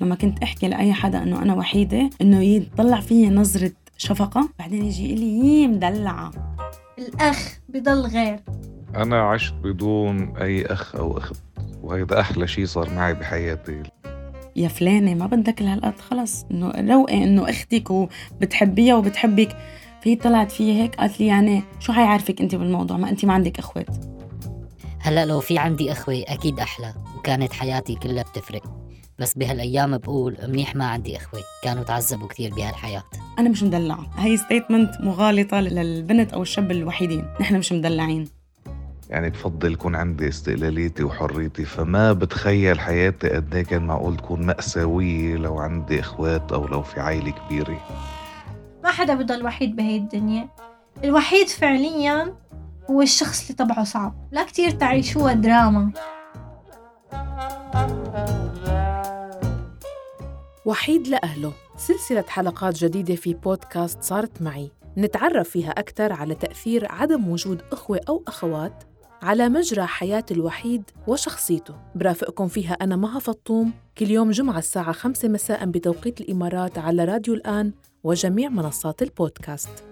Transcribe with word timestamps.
لما 0.00 0.14
كنت 0.14 0.42
أحكي 0.42 0.68
لأي 0.68 0.92
حدا 0.92 1.22
إنه 1.22 1.42
أنا 1.42 1.54
وحيدة 1.54 2.10
إنه 2.20 2.42
يطلع 2.42 3.00
فيي 3.00 3.30
نظرة 3.30 3.72
شفقة 3.96 4.48
بعدين 4.58 4.84
يجي 4.84 5.14
لي 5.14 5.38
يي 5.38 5.66
مدلعة. 5.66 6.30
الأخ 6.98 7.58
بضل 7.68 8.06
غير. 8.06 8.40
أنا 8.96 9.22
عشت 9.30 9.54
بدون 9.54 10.36
أي 10.36 10.66
أخ 10.66 10.96
أو 10.96 11.18
أخت 11.18 11.36
وهيدا 11.82 12.20
أحلى 12.20 12.46
شي 12.46 12.66
صار 12.66 12.90
معي 12.90 13.14
بحياتي. 13.14 13.82
يا 14.56 14.68
فلانة 14.68 15.14
ما 15.14 15.26
بدك 15.26 15.62
لهالقد 15.62 16.00
خلص. 16.00 16.44
إنه 16.50 16.72
روقي 16.94 17.24
إنه 17.24 17.50
أختك 17.50 17.90
وبتحبيها 17.90 18.94
وبتحبك. 18.94 19.56
فهي 20.02 20.16
طلعت 20.16 20.52
فيي 20.52 20.82
هيك 20.82 20.94
قالت 20.94 21.20
لي 21.20 21.26
يعني 21.26 21.62
شو 21.80 21.92
حيعرفك 21.92 22.40
أنت 22.40 22.54
بالموضوع؟ 22.54 22.96
ما 22.96 23.10
أنت 23.10 23.24
ما 23.24 23.32
عندك 23.32 23.58
أخوات. 23.58 23.88
هلأ 24.98 25.26
لو 25.26 25.40
في 25.40 25.58
عندي 25.58 25.92
أخوة 25.92 26.24
أكيد 26.28 26.60
أحلى 26.60 26.94
وكانت 27.18 27.52
حياتي 27.52 27.94
كلها 27.94 28.22
بتفرق. 28.22 28.62
بس 29.18 29.34
بهالأيام 29.34 29.98
بقول 29.98 30.36
منيح 30.48 30.76
ما 30.76 30.86
عندي 30.86 31.16
إخوة 31.16 31.40
كانوا 31.62 31.82
تعذبوا 31.82 32.28
كثير 32.28 32.54
بهالحياة. 32.54 33.02
أنا 33.38 33.48
مش 33.48 33.62
مدلعة. 33.62 34.06
هي 34.16 34.36
ستيتمنت 34.36 35.00
مغالطة 35.00 35.60
للبنت 35.60 36.32
أو 36.32 36.42
الشاب 36.42 36.70
الوحيدين. 36.70 37.24
نحن 37.40 37.56
مش 37.56 37.72
مدلعين. 37.72 38.28
يعني 39.10 39.30
بفضل 39.30 39.72
يكون 39.72 39.94
عندي 39.94 40.28
استقلاليتي 40.28 41.02
وحريتي. 41.02 41.64
فما 41.64 42.12
بتخيل 42.12 42.80
حياتي 42.80 43.28
قد 43.28 43.54
إيه 43.54 43.62
كان 43.62 43.82
معقول 43.82 44.16
تكون 44.16 44.46
مأساوية 44.46 45.36
لو 45.36 45.58
عندي 45.58 46.00
إخوات 46.00 46.52
أو 46.52 46.66
لو 46.66 46.82
في 46.82 47.00
عائلة 47.00 47.30
كبيرة. 47.30 47.80
ما 48.84 48.90
حدا 48.90 49.14
بضل 49.14 49.44
وحيد 49.44 49.76
بهي 49.76 49.96
الدنيا. 49.96 50.48
الوحيد 51.04 51.48
فعليا 51.48 52.34
هو 52.90 53.02
الشخص 53.02 53.42
اللي 53.42 53.54
طبعه 53.54 53.84
صعب. 53.84 54.14
لا 54.32 54.44
كتير 54.44 54.70
تعيشوها 54.70 55.32
دراما. 55.32 55.90
وحيد 60.66 61.08
لأهله. 61.08 61.52
سلسلة 61.76 62.24
حلقات 62.28 62.76
جديدة 62.76 63.14
في 63.14 63.34
بودكاست 63.34 64.02
صارت 64.02 64.42
معي. 64.42 64.70
نتعرف 64.98 65.50
فيها 65.50 65.70
أكثر 65.70 66.12
على 66.12 66.34
تأثير 66.34 66.92
عدم 66.92 67.28
وجود 67.28 67.62
أخوة 67.72 68.00
أو 68.08 68.22
أخوات 68.26 68.84
على 69.22 69.48
مجرى 69.48 69.86
حياة 69.86 70.24
الوحيد 70.30 70.82
وشخصيته. 71.06 71.74
برافقكم 71.94 72.48
فيها 72.48 72.72
أنا 72.72 72.96
مها 72.96 73.18
فطوم. 73.18 73.72
كل 73.98 74.10
يوم 74.10 74.30
جمعة 74.30 74.58
الساعة 74.58 74.92
5 74.92 75.28
مساء 75.28 75.66
بتوقيت 75.66 76.20
الإمارات 76.20 76.78
على 76.78 77.04
راديو 77.04 77.34
الآن 77.34 77.72
وجميع 78.04 78.48
منصات 78.48 79.02
البودكاست. 79.02 79.84